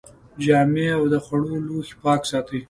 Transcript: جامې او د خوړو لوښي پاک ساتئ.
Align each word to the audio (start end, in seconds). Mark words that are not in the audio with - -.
جامې 0.43 0.87
او 0.97 1.03
د 1.13 1.15
خوړو 1.25 1.55
لوښي 1.67 1.95
پاک 2.03 2.21
ساتئ. 2.29 2.59